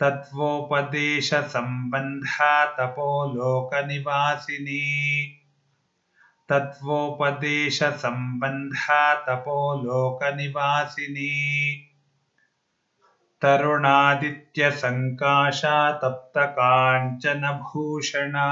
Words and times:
तत्त्वोपदेशसम्बन्धा 0.00 2.54
तपोलोकनिवासिनी 2.78 4.82
तत्त्वोपदेशसम्बन्धा 6.50 9.02
तपोलोकनिवासिनी 9.28 11.32
तरुणादित्यसङ्काशा 13.42 15.76
तप्तकाञ्चनभूषणा 16.02 18.48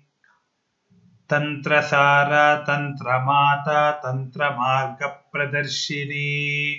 तन्त्रसारा 1.30 2.56
तन्त्रमाता 2.56 3.90
तन्त्रमार्गप्रदर्शिनी। 3.90 6.76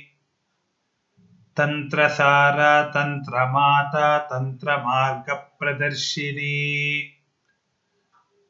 तन्त्रसारा 1.58 2.84
तन्त्रमाता 2.84 4.18
तन्त्रमार्गप्रदर्शिनी। 4.18 7.04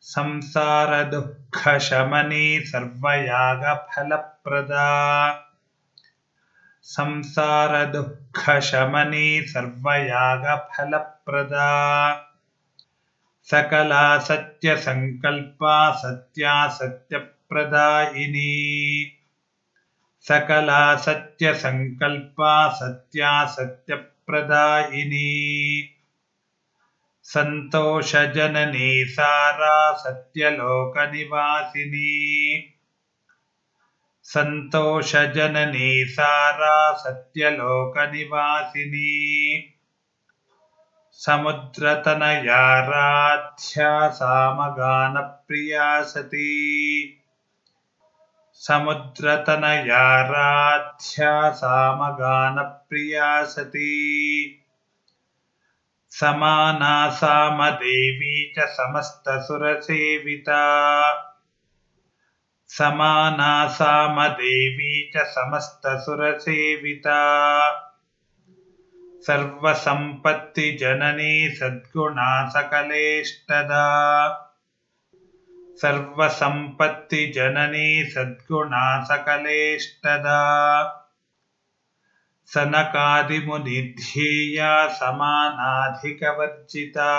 संसारदुःखशमनी 0.01 2.61
सर्वयागफलप्रदा। 2.61 5.37
संसारदुःखशमनी 6.83 9.43
सर्वयागफलप्रदा 9.43 12.28
सकला 13.51 14.19
सत्यसङ्कल्पा 14.19 15.91
सत्या 15.93 16.69
सत्यप्रदायिनी 16.69 18.51
सकला 20.21 20.97
सत्यसङ्कल्पा 20.97 22.69
सत्या 22.69 23.47
सत्यप्रदायिनी 23.47 25.29
सन्तोषजननी 27.23 29.05
सारा 29.05 29.93
सत्यलोकनिवासिनी। 29.93 30.99
सन्तोषजननी 34.23 36.07
सारा 36.07 36.93
सत्यलोकनिवासिनी 36.93 37.89
समुद्रतनयाराध्या 41.19 44.11
सामगानप्रिया 44.11 46.03
सती 46.03 47.15
समुद्रतनयाराध्या 48.55 51.51
सामगानप्रिया 51.51 53.45
सती 53.45 54.65
समाना 56.11 57.11
सामदेवी 57.11 58.55
च 58.59 58.69
समस्तसुरसेविता। 58.69 60.65
समाना 62.69 63.69
सामदेवी 63.69 65.13
च 65.17 65.27
समस्तसुरसेविता 65.27 67.88
सर्वसम्पत्तिजननी 69.29 71.51
सद्गुणा 71.51 72.49
सकलेष्टदा 72.49 73.85
सर्वसम्पत्तिजननी 75.83 78.05
सद्गुणा 78.05 79.05
सकलेष्टदा 79.05 80.95
सनकादिमुनिध्येया 82.55 84.89
समानाधिकवर्जिता। 84.89 87.13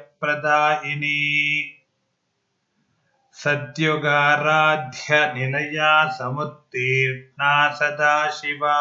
सद्युगाराध्यनिलया 3.33 6.09
समुत्तीर्णा 6.09 7.69
सदाशिवा 7.75 8.77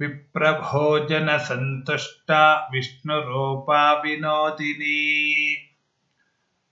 विप्रभोजनसन्तुष्टा 0.00 2.68
विष्णुरूपा 2.72 3.92
विनोदिनी। 3.92 5.56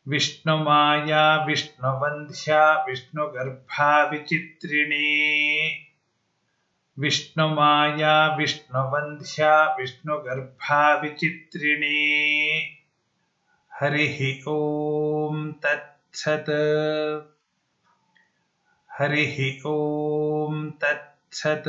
विष्णुमाया 0.08 1.44
विष्णुवन्ध्या 1.44 2.84
विष्णुगर्भा 2.88 4.04
विचित्रिणी। 4.04 5.78
विष्णुमाया 6.98 8.36
विष्णुवन्ध्या 8.36 9.76
विष्णुगर्भा 9.80 10.94
विचित्रिणी। 10.94 12.60
हरिः 13.80 14.48
ॐ 14.48 15.52
तत्सत्। 15.52 16.50
हरिः 19.00 19.66
ॐ 19.66 20.70
तत्सत् 20.70 21.68